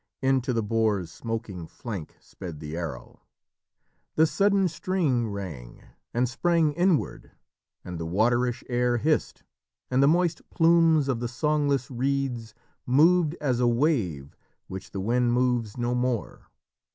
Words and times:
Into 0.23 0.51
the 0.51 0.63
boar's 0.63 1.11
smoking 1.11 1.67
flank 1.67 2.17
sped 2.19 2.59
the 2.59 2.75
arrow. 2.75 3.21
"The 4.15 4.25
sudden 4.25 4.67
string 4.67 5.29
Rang, 5.29 5.83
and 6.11 6.27
sprang 6.27 6.73
inward, 6.73 7.33
and 7.85 7.99
the 7.99 8.07
waterish 8.07 8.63
air 8.67 8.97
Hissed, 8.97 9.43
and 9.91 10.01
the 10.01 10.07
moist 10.07 10.41
plumes 10.49 11.07
of 11.07 11.19
the 11.19 11.27
songless 11.27 11.91
reeds 11.91 12.55
Moved 12.87 13.35
as 13.39 13.59
a 13.59 13.67
wave 13.67 14.35
which 14.65 14.89
the 14.89 14.99
wind 15.01 15.33
moves 15.33 15.77
no 15.77 15.93
more. 15.93 16.47